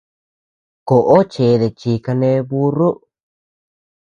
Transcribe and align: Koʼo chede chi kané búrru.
Koʼo 0.87 1.17
chede 1.31 1.67
chi 1.79 1.91
kané 2.05 2.29
búrru. 2.49 2.89